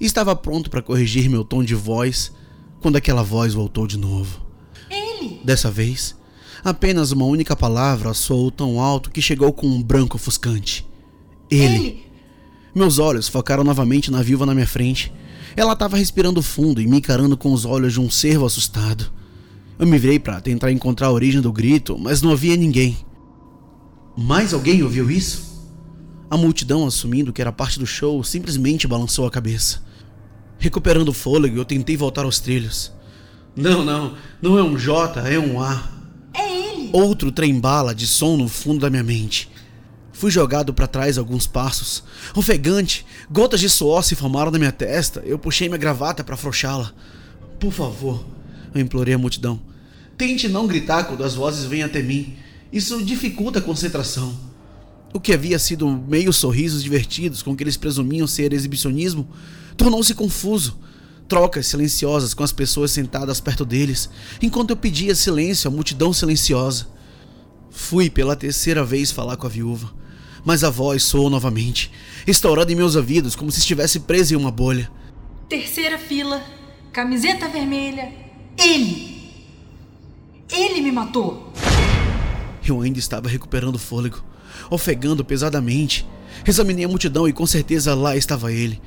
e 0.00 0.06
estava 0.06 0.34
pronto 0.34 0.68
para 0.68 0.82
corrigir 0.82 1.28
meu 1.28 1.44
tom 1.44 1.62
de 1.62 1.74
voz 1.74 2.32
quando 2.80 2.96
aquela 2.96 3.22
voz 3.22 3.54
voltou 3.54 3.86
de 3.86 3.96
novo. 3.96 4.44
Ele! 4.90 5.40
Dessa 5.44 5.70
vez, 5.70 6.16
Apenas 6.66 7.12
uma 7.12 7.24
única 7.24 7.54
palavra 7.54 8.12
soou 8.12 8.50
tão 8.50 8.80
alto 8.80 9.08
que 9.08 9.22
chegou 9.22 9.52
com 9.52 9.68
um 9.68 9.80
branco 9.80 10.16
ofuscante. 10.16 10.84
Ele. 11.48 11.64
Ele. 11.64 12.06
Meus 12.74 12.98
olhos 12.98 13.28
focaram 13.28 13.62
novamente 13.62 14.10
na 14.10 14.20
viúva 14.20 14.44
na 14.44 14.52
minha 14.52 14.66
frente. 14.66 15.12
Ela 15.56 15.72
estava 15.72 15.96
respirando 15.96 16.42
fundo 16.42 16.82
e 16.82 16.86
me 16.86 16.98
encarando 16.98 17.36
com 17.36 17.50
os 17.50 17.64
olhos 17.64 17.94
de 17.94 18.00
um 18.00 18.10
cervo 18.10 18.44
assustado. 18.44 19.10
Eu 19.78 19.86
me 19.86 19.98
virei 19.98 20.18
para 20.18 20.40
tentar 20.40 20.70
encontrar 20.70 21.06
a 21.06 21.12
origem 21.12 21.40
do 21.40 21.52
grito, 21.52 21.98
mas 21.98 22.20
não 22.20 22.30
havia 22.30 22.56
ninguém. 22.56 22.96
Mais 24.16 24.52
alguém 24.52 24.82
ouviu 24.82 25.10
isso? 25.10 25.46
A 26.30 26.36
multidão, 26.36 26.86
assumindo 26.86 27.32
que 27.32 27.40
era 27.40 27.52
parte 27.52 27.78
do 27.78 27.86
show, 27.86 28.22
simplesmente 28.22 28.86
balançou 28.86 29.26
a 29.26 29.30
cabeça. 29.30 29.82
Recuperando 30.58 31.08
o 31.08 31.14
fôlego, 31.14 31.56
eu 31.56 31.64
tentei 31.64 31.96
voltar 31.96 32.24
aos 32.24 32.38
trilhos. 32.38 32.92
Não, 33.54 33.82
não, 33.82 34.14
não 34.42 34.58
é 34.58 34.62
um 34.62 34.76
J, 34.76 35.20
é 35.20 35.38
um 35.38 35.60
A. 35.60 35.90
É 36.34 36.74
ele. 36.74 36.90
Outro 36.92 37.32
trem-bala 37.32 37.94
de 37.94 38.06
som 38.06 38.36
no 38.36 38.48
fundo 38.48 38.80
da 38.80 38.90
minha 38.90 39.02
mente. 39.02 39.48
Fui 40.16 40.30
jogado 40.30 40.72
para 40.72 40.86
trás 40.86 41.18
alguns 41.18 41.46
passos. 41.46 42.02
Ofegante, 42.34 43.04
gotas 43.30 43.60
de 43.60 43.68
suor 43.68 44.02
se 44.02 44.14
formaram 44.14 44.50
na 44.50 44.58
minha 44.58 44.72
testa. 44.72 45.20
Eu 45.26 45.38
puxei 45.38 45.68
minha 45.68 45.76
gravata 45.76 46.24
para 46.24 46.34
afrouxá-la. 46.34 46.94
Por 47.60 47.70
favor, 47.70 48.24
eu 48.74 48.80
implorei 48.80 49.12
à 49.12 49.18
multidão. 49.18 49.60
Tente 50.16 50.48
não 50.48 50.66
gritar 50.66 51.04
quando 51.04 51.22
as 51.22 51.34
vozes 51.34 51.66
vêm 51.66 51.82
até 51.82 52.00
mim. 52.00 52.34
Isso 52.72 53.04
dificulta 53.04 53.58
a 53.58 53.62
concentração. 53.62 54.34
O 55.12 55.20
que 55.20 55.34
havia 55.34 55.58
sido 55.58 55.86
meio 55.86 56.32
sorrisos 56.32 56.82
divertidos 56.82 57.42
com 57.42 57.54
que 57.54 57.62
eles 57.62 57.76
presumiam 57.76 58.26
ser 58.26 58.54
exibicionismo 58.54 59.28
tornou-se 59.76 60.14
confuso. 60.14 60.78
Trocas 61.28 61.66
silenciosas 61.66 62.32
com 62.32 62.42
as 62.42 62.52
pessoas 62.52 62.90
sentadas 62.90 63.38
perto 63.38 63.66
deles, 63.66 64.08
enquanto 64.40 64.70
eu 64.70 64.76
pedia 64.78 65.14
silêncio 65.14 65.68
à 65.68 65.70
multidão 65.70 66.10
silenciosa. 66.14 66.86
Fui 67.70 68.08
pela 68.08 68.34
terceira 68.34 68.82
vez 68.82 69.12
falar 69.12 69.36
com 69.36 69.46
a 69.46 69.50
viúva, 69.50 69.92
mas 70.46 70.62
a 70.62 70.70
voz 70.70 71.02
soou 71.02 71.28
novamente, 71.28 71.90
estourando 72.24 72.70
em 72.70 72.76
meus 72.76 72.94
ouvidos 72.94 73.34
como 73.34 73.50
se 73.50 73.58
estivesse 73.58 73.98
presa 73.98 74.32
em 74.32 74.36
uma 74.36 74.52
bolha. 74.52 74.88
Terceira 75.48 75.98
fila. 75.98 76.40
Camiseta 76.92 77.48
vermelha. 77.48 78.12
Ele. 78.56 79.32
Ele 80.48 80.80
me 80.80 80.92
matou. 80.92 81.52
Eu 82.64 82.80
ainda 82.80 82.98
estava 83.00 83.28
recuperando 83.28 83.76
fôlego, 83.76 84.24
ofegando 84.70 85.24
pesadamente. 85.24 86.06
Examinei 86.46 86.84
a 86.84 86.88
multidão 86.88 87.28
e 87.28 87.32
com 87.32 87.44
certeza 87.44 87.92
lá 87.92 88.16
estava 88.16 88.52
ele. 88.52 88.80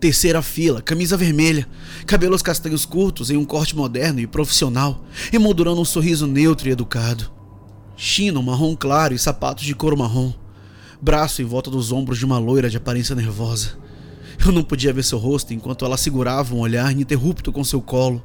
Terceira 0.00 0.42
fila, 0.42 0.82
camisa 0.82 1.16
vermelha, 1.16 1.64
cabelos 2.06 2.42
castanhos 2.42 2.84
curtos 2.84 3.30
em 3.30 3.36
um 3.36 3.44
corte 3.44 3.76
moderno 3.76 4.18
e 4.18 4.26
profissional, 4.26 5.04
emoldurando 5.32 5.80
um 5.80 5.84
sorriso 5.84 6.26
neutro 6.26 6.68
e 6.68 6.72
educado. 6.72 7.30
Chino 7.96 8.42
marrom 8.42 8.74
claro 8.74 9.14
e 9.14 9.18
sapatos 9.18 9.64
de 9.64 9.76
couro 9.76 9.96
marrom. 9.96 10.41
Braço 11.04 11.42
em 11.42 11.44
volta 11.44 11.68
dos 11.68 11.90
ombros 11.90 12.16
de 12.16 12.24
uma 12.24 12.38
loira 12.38 12.70
de 12.70 12.76
aparência 12.76 13.16
nervosa. 13.16 13.76
Eu 14.38 14.52
não 14.52 14.62
podia 14.62 14.92
ver 14.92 15.02
seu 15.02 15.18
rosto 15.18 15.52
enquanto 15.52 15.84
ela 15.84 15.96
segurava 15.96 16.54
um 16.54 16.60
olhar 16.60 16.92
ininterrupto 16.92 17.50
com 17.50 17.64
seu 17.64 17.82
colo. 17.82 18.22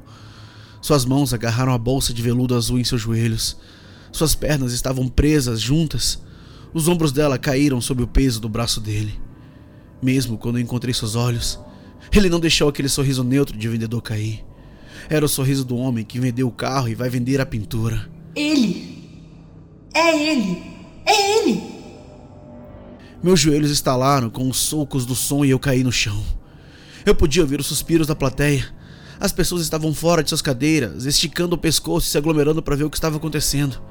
Suas 0.80 1.04
mãos 1.04 1.34
agarraram 1.34 1.72
a 1.72 1.78
bolsa 1.78 2.14
de 2.14 2.22
veludo 2.22 2.54
azul 2.54 2.78
em 2.78 2.84
seus 2.84 3.00
joelhos. 3.00 3.56
Suas 4.12 4.36
pernas 4.36 4.72
estavam 4.72 5.08
presas 5.08 5.60
juntas. 5.60 6.22
Os 6.72 6.86
ombros 6.86 7.10
dela 7.10 7.36
caíram 7.36 7.80
sob 7.80 8.00
o 8.04 8.06
peso 8.06 8.40
do 8.40 8.48
braço 8.48 8.80
dele. 8.80 9.18
Mesmo 10.00 10.38
quando 10.38 10.60
encontrei 10.60 10.94
seus 10.94 11.16
olhos, 11.16 11.58
ele 12.12 12.30
não 12.30 12.38
deixou 12.38 12.68
aquele 12.68 12.88
sorriso 12.88 13.24
neutro 13.24 13.58
de 13.58 13.68
vendedor 13.68 14.00
cair. 14.02 14.44
Era 15.10 15.24
o 15.24 15.28
sorriso 15.28 15.64
do 15.64 15.76
homem 15.76 16.04
que 16.04 16.20
vendeu 16.20 16.46
o 16.46 16.52
carro 16.52 16.88
e 16.88 16.94
vai 16.94 17.10
vender 17.10 17.40
a 17.40 17.46
pintura. 17.46 18.08
Ele. 18.36 19.18
É 19.92 20.16
ele. 20.16 20.62
É 21.04 21.38
ele. 21.40 21.77
Meus 23.20 23.40
joelhos 23.40 23.72
estalaram 23.72 24.30
com 24.30 24.48
os 24.48 24.58
socos 24.58 25.04
do 25.04 25.16
som 25.16 25.44
e 25.44 25.50
eu 25.50 25.58
caí 25.58 25.82
no 25.82 25.90
chão. 25.90 26.24
Eu 27.04 27.16
podia 27.16 27.42
ouvir 27.42 27.58
os 27.58 27.66
suspiros 27.66 28.06
da 28.06 28.14
plateia. 28.14 28.68
As 29.18 29.32
pessoas 29.32 29.62
estavam 29.62 29.92
fora 29.92 30.22
de 30.22 30.28
suas 30.28 30.40
cadeiras, 30.40 31.04
esticando 31.04 31.56
o 31.56 31.58
pescoço 31.58 32.06
e 32.06 32.10
se 32.10 32.16
aglomerando 32.16 32.62
para 32.62 32.76
ver 32.76 32.84
o 32.84 32.90
que 32.90 32.96
estava 32.96 33.16
acontecendo. 33.16 33.82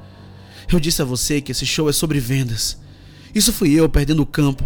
Eu 0.72 0.80
disse 0.80 1.02
a 1.02 1.06
você 1.06 1.42
que 1.42 1.52
esse 1.52 1.66
show 1.66 1.90
é 1.90 1.92
sobre 1.92 2.22
vendas. 2.22 2.78
Isso 3.36 3.52
fui 3.52 3.74
eu 3.74 3.90
perdendo 3.90 4.22
o 4.22 4.26
campo. 4.26 4.64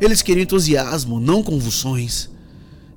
Eles 0.00 0.22
queriam 0.22 0.42
entusiasmo, 0.42 1.20
não 1.20 1.42
convulsões. 1.42 2.30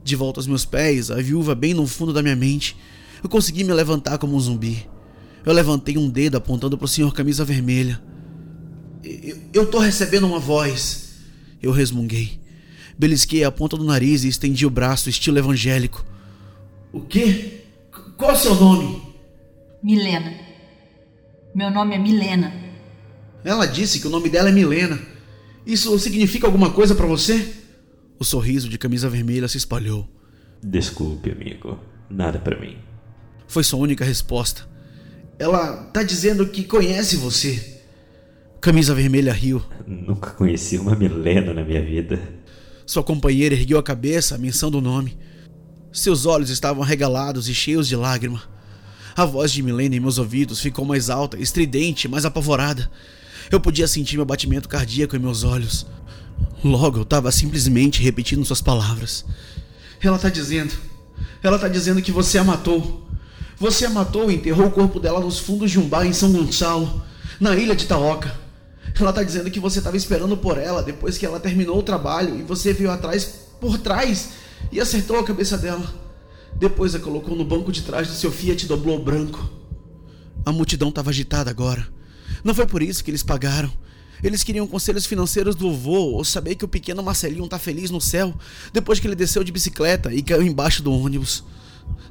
De 0.06 0.16
volta 0.16 0.40
aos 0.40 0.48
meus 0.48 0.64
pés, 0.64 1.12
a 1.12 1.16
viúva 1.16 1.54
bem 1.54 1.74
no 1.74 1.86
fundo 1.88 2.14
da 2.14 2.24
minha 2.24 2.38
mente, 2.38 2.78
eu 3.22 3.30
consegui 3.30 3.66
me 3.66 3.74
levantar 3.74 4.18
como 4.18 4.36
um 4.36 4.40
zumbi. 4.40 4.88
Eu 5.46 5.52
levantei 5.52 5.98
um 5.98 6.10
dedo 6.10 6.38
apontando 6.38 6.78
para 6.78 6.86
o 6.86 6.88
senhor 6.88 7.14
camisa 7.14 7.44
vermelha. 7.44 8.02
Eu, 9.54 9.66
tô 9.66 9.80
recebendo 9.80 10.28
uma 10.28 10.40
voz. 10.40 11.16
Eu 11.62 11.72
resmunguei. 11.72 12.40
Belisquei 12.98 13.44
a 13.44 13.52
ponta 13.52 13.76
do 13.76 13.84
nariz 13.84 14.24
e 14.24 14.28
estendi 14.28 14.66
o 14.66 14.70
braço, 14.70 15.10
estilo 15.10 15.40
evangélico. 15.40 16.06
O 16.94 17.02
quê? 17.02 17.64
Qual 18.18 18.32
é 18.32 18.34
o 18.34 18.38
seu 18.38 18.56
nome? 18.56 19.02
Milena. 19.82 20.34
Meu 21.56 21.72
nome 21.72 21.96
é 21.96 21.98
Milena. 21.98 22.54
Ela 23.44 23.66
disse 23.66 24.00
que 24.00 24.08
o 24.08 24.12
nome 24.12 24.30
dela 24.30 24.50
é 24.50 24.52
Milena. 24.52 25.00
Isso 25.66 25.98
significa 25.98 26.46
alguma 26.46 26.72
coisa 26.72 26.94
para 26.94 27.08
você? 27.08 27.54
O 28.20 28.24
sorriso 28.24 28.70
de 28.70 28.78
camisa 28.78 29.10
vermelha 29.10 29.48
se 29.48 29.58
espalhou. 29.58 30.08
Desculpe, 30.62 31.32
amigo. 31.32 31.80
Nada 32.10 32.38
para 32.38 32.60
mim. 32.60 32.78
Foi 33.48 33.64
sua 33.64 33.80
única 33.80 34.06
resposta. 34.06 34.70
Ela 35.40 35.86
tá 35.86 36.04
dizendo 36.04 36.48
que 36.48 36.64
conhece 36.64 37.16
você. 37.16 37.81
Camisa 38.62 38.94
vermelha 38.94 39.34
riu. 39.34 39.60
Nunca 39.88 40.30
conheci 40.30 40.78
uma 40.78 40.96
Milena 40.96 41.52
na 41.52 41.64
minha 41.64 41.84
vida. 41.84 42.22
Sua 42.86 43.02
companheira 43.02 43.56
ergueu 43.56 43.80
a 43.80 43.84
cabeça, 43.84 44.38
menção 44.38 44.70
do 44.70 44.80
nome. 44.80 45.18
Seus 45.92 46.28
olhos 46.28 46.52
estavam 46.52 46.84
arregalados 46.84 47.50
e 47.50 47.56
cheios 47.56 47.88
de 47.88 47.96
lágrima. 47.96 48.40
A 49.18 49.26
voz 49.26 49.52
de 49.52 49.64
Milena 49.64 49.96
em 49.96 50.00
meus 50.00 50.20
ouvidos 50.20 50.60
ficou 50.60 50.86
mais 50.86 51.10
alta, 51.10 51.40
estridente, 51.40 52.08
mais 52.08 52.24
apavorada. 52.24 52.92
Eu 53.50 53.60
podia 53.60 53.88
sentir 53.88 54.18
meu 54.18 54.26
batimento 54.26 54.70
cardíaco 54.70 55.16
em 55.16 55.20
meus 55.20 55.44
olhos. 55.44 55.88
Logo 56.64 57.00
eu 57.00 57.04
estava 57.04 57.32
simplesmente 57.32 58.00
repetindo 58.04 58.46
suas 58.46 58.62
palavras. 58.62 59.26
Ela 60.00 60.20
tá 60.20 60.30
dizendo. 60.30 60.76
Ela 61.42 61.58
tá 61.58 61.68
dizendo 61.68 62.00
que 62.00 62.12
você 62.12 62.38
a 62.38 62.44
matou. 62.44 63.10
Você 63.58 63.88
a 63.88 63.90
matou 63.90 64.30
e 64.30 64.36
enterrou 64.36 64.68
o 64.68 64.72
corpo 64.72 65.00
dela 65.00 65.20
nos 65.20 65.40
fundos 65.40 65.72
de 65.72 65.80
um 65.80 65.90
bar 65.90 66.06
em 66.06 66.14
São 66.14 66.32
Gonçalo, 66.32 67.02
na 67.40 67.56
ilha 67.56 67.76
de 67.76 67.88
Taoca. 67.88 68.41
Ela 69.00 69.14
tá 69.14 69.24
dizendo 69.24 69.50
que 69.50 69.60
você 69.60 69.80
estava 69.80 69.98
esperando 69.98 70.38
por 70.38 70.58
ela 70.58 70.84
depois 70.84 71.18
que 71.18 71.26
ela 71.26 71.40
terminou 71.40 71.78
o 71.78 71.84
trabalho 71.84 72.40
e 72.40 72.44
você 72.44 72.74
veio 72.74 72.92
atrás, 72.92 73.48
por 73.60 73.78
trás, 73.78 74.30
e 74.72 74.80
acertou 74.80 75.18
a 75.18 75.24
cabeça 75.24 75.58
dela. 75.58 75.94
Depois 76.56 76.94
a 76.94 77.00
colocou 77.00 77.36
no 77.36 77.44
banco 77.44 77.72
de 77.72 77.82
trás 77.82 78.08
do 78.08 78.14
seu 78.14 78.32
Fiat 78.32 78.68
Doblô 78.68 79.00
branco. 79.00 79.50
A 80.46 80.52
multidão 80.52 80.90
estava 80.90 81.10
agitada 81.10 81.50
agora. 81.50 81.88
Não 82.44 82.54
foi 82.54 82.66
por 82.66 82.82
isso 82.82 83.04
que 83.04 83.12
eles 83.12 83.24
pagaram. 83.24 83.72
Eles 84.24 84.44
queriam 84.44 84.68
conselhos 84.68 85.06
financeiros 85.06 85.56
do 85.56 85.74
vô 85.74 86.12
ou 86.14 86.24
saber 86.24 86.56
que 86.56 86.66
o 86.66 86.68
pequeno 86.68 87.02
Marcelinho 87.02 87.48
tá 87.48 87.58
feliz 87.58 87.90
no 87.90 88.00
céu 88.00 88.34
depois 88.72 89.00
que 89.00 89.08
ele 89.08 89.16
desceu 89.16 89.44
de 89.44 89.52
bicicleta 89.52 90.14
e 90.14 90.22
caiu 90.22 90.44
embaixo 90.44 90.84
do 90.84 90.92
ônibus. 90.92 91.44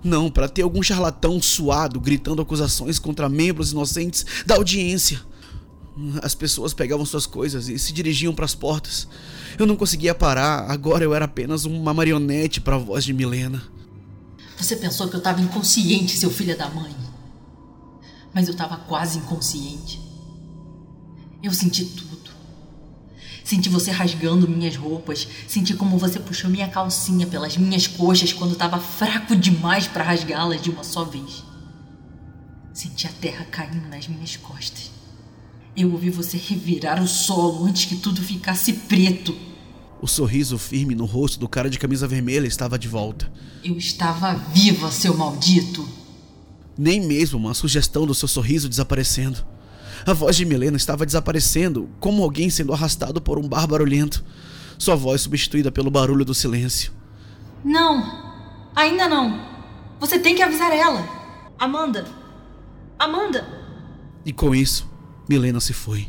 Não, 0.02 0.30
para 0.30 0.48
ter 0.48 0.62
algum 0.62 0.82
charlatão 0.82 1.40
suado 1.40 2.00
gritando 2.00 2.42
acusações 2.42 2.98
contra 2.98 3.28
membros 3.28 3.72
inocentes 3.72 4.26
da 4.44 4.56
audiência. 4.56 5.20
As 6.22 6.34
pessoas 6.34 6.72
pegavam 6.72 7.04
suas 7.04 7.26
coisas 7.26 7.68
e 7.68 7.78
se 7.78 7.92
dirigiam 7.92 8.34
para 8.34 8.44
as 8.44 8.54
portas. 8.54 9.08
Eu 9.58 9.66
não 9.66 9.76
conseguia 9.76 10.14
parar, 10.14 10.70
agora 10.70 11.04
eu 11.04 11.14
era 11.14 11.24
apenas 11.24 11.64
uma 11.64 11.92
marionete 11.92 12.60
para 12.60 12.76
a 12.76 12.78
voz 12.78 13.04
de 13.04 13.12
Milena. 13.12 13.62
Você 14.56 14.76
pensou 14.76 15.08
que 15.08 15.16
eu 15.16 15.18
estava 15.18 15.40
inconsciente, 15.40 16.16
seu 16.16 16.30
filho 16.30 16.56
da 16.56 16.68
mãe. 16.68 16.94
Mas 18.32 18.46
eu 18.46 18.52
estava 18.52 18.76
quase 18.76 19.18
inconsciente. 19.18 20.00
Eu 21.42 21.52
senti 21.52 21.84
tudo. 21.84 22.30
Senti 23.42 23.68
você 23.68 23.90
rasgando 23.90 24.46
minhas 24.46 24.76
roupas, 24.76 25.26
senti 25.48 25.74
como 25.74 25.98
você 25.98 26.20
puxou 26.20 26.48
minha 26.48 26.68
calcinha 26.68 27.26
pelas 27.26 27.56
minhas 27.56 27.86
coxas 27.86 28.32
quando 28.32 28.52
estava 28.52 28.78
fraco 28.78 29.34
demais 29.34 29.88
para 29.88 30.04
rasgá-las 30.04 30.62
de 30.62 30.70
uma 30.70 30.84
só 30.84 31.04
vez. 31.04 31.42
Senti 32.72 33.06
a 33.06 33.10
terra 33.10 33.44
caindo 33.46 33.88
nas 33.88 34.06
minhas 34.06 34.36
costas. 34.36 34.90
Eu 35.76 35.92
ouvi 35.92 36.10
você 36.10 36.36
revirar 36.36 37.02
o 37.02 37.06
solo 37.06 37.64
antes 37.64 37.84
que 37.84 37.96
tudo 37.96 38.20
ficasse 38.20 38.72
preto. 38.72 39.34
O 40.02 40.06
sorriso 40.06 40.58
firme 40.58 40.94
no 40.94 41.04
rosto 41.04 41.38
do 41.38 41.48
cara 41.48 41.68
de 41.68 41.78
camisa 41.78 42.08
vermelha 42.08 42.46
estava 42.46 42.78
de 42.78 42.88
volta. 42.88 43.30
Eu 43.62 43.76
estava 43.76 44.32
viva, 44.34 44.90
seu 44.90 45.16
maldito. 45.16 45.86
Nem 46.76 47.00
mesmo 47.00 47.38
uma 47.38 47.54
sugestão 47.54 48.06
do 48.06 48.14
seu 48.14 48.26
sorriso 48.26 48.68
desaparecendo. 48.68 49.44
A 50.06 50.14
voz 50.14 50.34
de 50.34 50.46
Milena 50.46 50.78
estava 50.78 51.04
desaparecendo, 51.04 51.90
como 52.00 52.22
alguém 52.22 52.48
sendo 52.48 52.72
arrastado 52.72 53.20
por 53.20 53.38
um 53.38 53.46
bar 53.46 53.66
barulhento. 53.66 54.24
Sua 54.78 54.96
voz 54.96 55.20
substituída 55.20 55.70
pelo 55.70 55.90
barulho 55.90 56.24
do 56.24 56.34
silêncio. 56.34 56.90
Não, 57.62 58.70
ainda 58.74 59.06
não. 59.06 59.46
Você 60.00 60.18
tem 60.18 60.34
que 60.34 60.42
avisar 60.42 60.72
ela. 60.72 61.06
Amanda. 61.58 62.06
Amanda. 62.98 63.46
E 64.24 64.32
com 64.32 64.54
isso, 64.54 64.88
Milena 65.30 65.60
se 65.60 65.72
foi. 65.72 66.08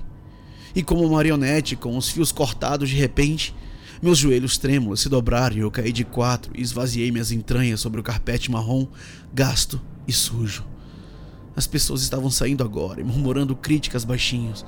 E 0.74 0.82
como 0.82 1.08
marionete 1.08 1.76
com 1.76 1.96
os 1.96 2.10
fios 2.10 2.32
cortados 2.32 2.90
de 2.90 2.96
repente, 2.96 3.54
meus 4.02 4.18
joelhos 4.18 4.58
trêmulos 4.58 5.02
se 5.02 5.10
dobraram 5.10 5.58
e 5.58 5.60
eu 5.60 5.70
caí 5.70 5.92
de 5.92 6.04
quatro 6.04 6.52
e 6.56 6.62
esvaziei 6.62 7.12
minhas 7.12 7.32
entranhas 7.32 7.80
sobre 7.80 8.00
o 8.00 8.04
carpete 8.04 8.50
marrom, 8.50 8.88
gasto 9.32 9.80
e 10.08 10.12
sujo. 10.12 10.66
As 11.56 11.68
pessoas 11.68 12.02
estavam 12.02 12.32
saindo 12.32 12.64
agora 12.64 13.00
e 13.00 13.04
murmurando 13.04 13.56
críticas 13.56 14.04
baixinhos. 14.04 14.66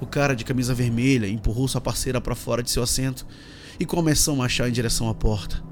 O 0.00 0.06
cara 0.06 0.34
de 0.34 0.46
camisa 0.46 0.72
vermelha 0.72 1.28
empurrou 1.28 1.68
sua 1.68 1.82
parceira 1.82 2.22
para 2.22 2.34
fora 2.34 2.62
de 2.62 2.70
seu 2.70 2.82
assento 2.82 3.26
e 3.78 3.84
começou 3.84 4.32
a 4.32 4.38
marchar 4.38 4.66
em 4.66 4.72
direção 4.72 5.10
à 5.10 5.14
porta. 5.14 5.62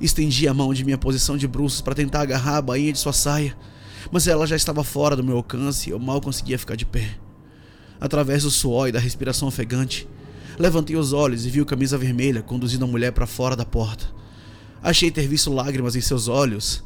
Estendi 0.00 0.48
a 0.48 0.54
mão 0.54 0.74
de 0.74 0.84
minha 0.84 0.98
posição 0.98 1.36
de 1.36 1.46
bruços 1.46 1.80
para 1.80 1.94
tentar 1.94 2.22
agarrar 2.22 2.56
a 2.56 2.62
bainha 2.62 2.92
de 2.92 2.98
sua 2.98 3.12
saia, 3.12 3.56
mas 4.10 4.26
ela 4.26 4.44
já 4.44 4.56
estava 4.56 4.82
fora 4.82 5.14
do 5.14 5.22
meu 5.22 5.36
alcance 5.36 5.88
e 5.88 5.92
eu 5.92 6.00
mal 6.00 6.20
conseguia 6.20 6.58
ficar 6.58 6.74
de 6.74 6.84
pé. 6.84 7.29
Através 8.00 8.44
do 8.44 8.50
suor 8.50 8.88
e 8.88 8.92
da 8.92 8.98
respiração 8.98 9.46
ofegante, 9.46 10.08
levantei 10.58 10.96
os 10.96 11.12
olhos 11.12 11.44
e 11.44 11.50
vi 11.50 11.60
o 11.60 11.66
camisa 11.66 11.98
vermelha 11.98 12.42
conduzindo 12.42 12.84
a 12.84 12.88
mulher 12.88 13.12
para 13.12 13.26
fora 13.26 13.54
da 13.54 13.64
porta. 13.64 14.06
Achei 14.82 15.10
ter 15.10 15.28
visto 15.28 15.52
lágrimas 15.52 15.94
em 15.94 16.00
seus 16.00 16.26
olhos. 16.26 16.82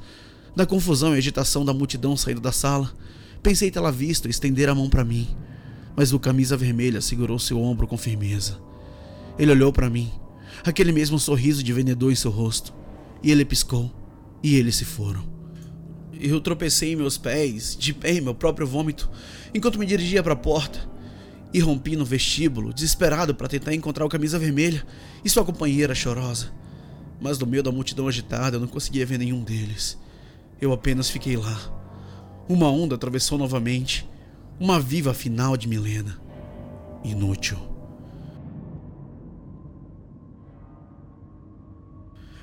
Da 0.56 0.66
confusão 0.66 1.14
e 1.14 1.18
agitação 1.18 1.64
da 1.64 1.72
multidão 1.72 2.16
saindo 2.16 2.40
da 2.40 2.50
sala, 2.50 2.92
pensei 3.42 3.70
tê-la 3.70 3.90
visto 3.90 4.28
estender 4.28 4.68
a 4.68 4.74
mão 4.74 4.88
para 4.88 5.04
mim, 5.04 5.28
mas 5.96 6.12
o 6.12 6.18
camisa 6.18 6.56
vermelha 6.56 7.00
segurou 7.00 7.38
seu 7.38 7.60
ombro 7.60 7.86
com 7.86 7.96
firmeza. 7.96 8.58
Ele 9.38 9.52
olhou 9.52 9.72
para 9.72 9.90
mim, 9.90 10.10
aquele 10.64 10.92
mesmo 10.92 11.18
sorriso 11.18 11.62
de 11.62 11.72
vendedor 11.72 12.10
em 12.10 12.16
seu 12.16 12.30
rosto, 12.30 12.72
e 13.22 13.30
ele 13.30 13.44
piscou, 13.44 13.92
e 14.42 14.56
eles 14.56 14.76
se 14.76 14.84
foram. 14.84 15.24
Eu 16.20 16.40
tropecei 16.40 16.92
em 16.92 16.96
meus 16.96 17.18
pés, 17.18 17.76
de 17.76 17.92
pé 17.92 18.12
em 18.12 18.20
meu 18.20 18.34
próprio 18.34 18.66
vômito, 18.66 19.10
enquanto 19.52 19.78
me 19.78 19.86
dirigia 19.86 20.22
para 20.22 20.34
a 20.34 20.36
porta. 20.36 20.93
E 21.54 21.60
rompi 21.60 21.94
no 21.94 22.04
vestíbulo, 22.04 22.74
desesperado 22.74 23.32
para 23.32 23.46
tentar 23.46 23.72
encontrar 23.72 24.04
o 24.04 24.08
camisa 24.08 24.40
vermelha 24.40 24.84
e 25.24 25.30
sua 25.30 25.44
companheira 25.44 25.94
chorosa. 25.94 26.52
Mas 27.20 27.38
no 27.38 27.46
meio 27.46 27.62
da 27.62 27.70
multidão 27.70 28.08
agitada 28.08 28.56
eu 28.56 28.60
não 28.60 28.66
conseguia 28.66 29.06
ver 29.06 29.18
nenhum 29.18 29.42
deles. 29.44 29.96
Eu 30.60 30.72
apenas 30.72 31.08
fiquei 31.08 31.36
lá. 31.36 31.56
Uma 32.48 32.68
onda 32.68 32.96
atravessou 32.96 33.38
novamente, 33.38 34.04
uma 34.58 34.80
viva 34.80 35.14
final 35.14 35.56
de 35.56 35.68
Milena. 35.68 36.20
Inútil. 37.04 37.58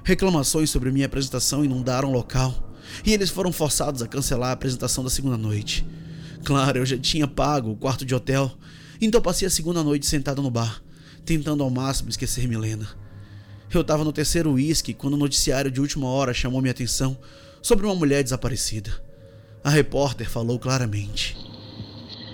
Reclamações 0.06 0.70
sobre 0.70 0.90
minha 0.90 1.06
apresentação 1.06 1.66
inundaram 1.66 2.10
o 2.10 2.14
local 2.14 2.72
e 3.06 3.14
eles 3.14 3.30
foram 3.30 3.52
forçados 3.52 4.02
a 4.02 4.08
cancelar 4.08 4.50
a 4.50 4.54
apresentação 4.54 5.04
da 5.04 5.10
segunda 5.10 5.38
noite. 5.38 5.86
Claro, 6.44 6.80
eu 6.80 6.86
já 6.86 6.98
tinha 6.98 7.28
pago 7.28 7.72
o 7.72 7.76
quarto 7.76 8.06
de 8.06 8.16
hotel, 8.16 8.52
então 9.02 9.22
passei 9.22 9.48
a 9.48 9.52
segunda 9.52 9.84
noite 9.84 10.06
sentado 10.06 10.42
no 10.42 10.52
bar, 10.52 10.82
tentando 11.26 11.64
ao 11.64 11.70
máximo 11.70 12.10
esquecer 12.10 12.48
Milena. 12.48 12.88
Eu 13.74 13.82
estava 13.82 14.04
no 14.04 14.12
terceiro 14.12 14.52
uísque 14.52 14.94
quando 14.94 15.16
o 15.16 15.18
noticiário 15.18 15.72
de 15.72 15.82
última 15.82 16.08
hora 16.08 16.34
chamou 16.34 16.62
minha 16.62 16.72
atenção 16.72 17.18
sobre 17.62 17.86
uma 17.86 17.96
mulher 17.96 18.22
desaparecida. 18.24 18.92
A 19.64 19.70
repórter 19.70 20.30
falou 20.30 20.60
claramente. 20.60 21.38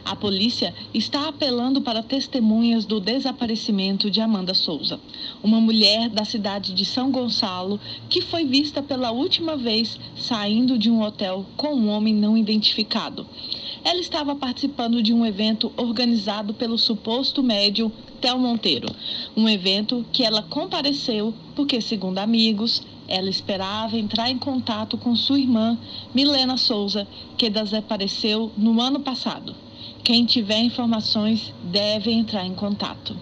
A 0.04 0.16
polícia 0.16 0.74
está 0.94 1.28
apelando 1.28 1.82
para 1.82 2.02
testemunhas 2.02 2.86
do 2.86 2.98
desaparecimento 3.00 4.10
de 4.10 4.22
Amanda 4.22 4.54
Souza, 4.54 5.00
uma 5.44 5.60
mulher 5.60 6.10
da 6.10 6.24
cidade 6.24 6.74
de 6.74 6.86
São 6.86 7.12
Gonçalo 7.12 7.78
que 8.10 8.22
foi 8.22 8.46
vista 8.46 8.82
pela 8.82 9.12
última 9.12 9.58
vez 9.58 10.00
saindo 10.16 10.78
de 10.78 10.90
um 10.90 11.02
hotel 11.02 11.46
com 11.58 11.76
um 11.76 11.90
homem 11.90 12.16
não 12.16 12.38
identificado. 12.38 13.28
Ela 13.88 14.02
estava 14.02 14.36
participando 14.36 15.02
de 15.02 15.14
um 15.14 15.26
evento 15.26 15.72
organizado 15.78 16.54
pelo 16.54 16.78
suposto 16.78 17.42
médium 17.42 17.90
Tel 18.20 18.38
Monteiro, 18.38 18.94
um 19.34 19.48
evento 19.48 20.06
que 20.12 20.26
ela 20.26 20.44
compareceu 20.44 21.34
porque, 21.56 21.80
segundo 21.80 22.18
amigos, 22.18 22.86
ela 23.08 23.30
esperava 23.30 23.96
entrar 23.96 24.30
em 24.30 24.38
contato 24.38 24.98
com 24.98 25.16
sua 25.16 25.40
irmã, 25.40 25.80
Milena 26.14 26.58
Souza, 26.58 27.08
que 27.38 27.50
desapareceu 27.50 28.52
no 28.58 28.82
ano 28.82 29.00
passado. 29.00 29.56
Quem 30.04 30.26
tiver 30.26 30.60
informações 30.60 31.54
deve 31.64 32.12
entrar 32.12 32.46
em 32.46 32.56
contato. 32.56 33.18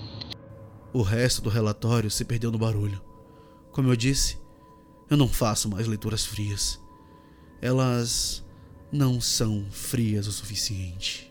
O 0.92 1.04
resto 1.04 1.44
do 1.44 1.50
relatório 1.52 2.10
se 2.10 2.26
perdeu 2.26 2.52
no 2.52 2.58
barulho. 2.58 3.00
Como 3.72 3.92
eu 3.92 3.96
disse, 3.96 4.40
eu 5.12 5.16
não 5.16 5.28
faço 5.28 5.70
mais 5.70 5.86
leituras 5.86 6.26
frias. 6.26 6.82
Elas 7.62 8.44
não 8.96 9.20
são 9.20 9.66
frias 9.70 10.26
o 10.26 10.32
suficiente. 10.32 11.30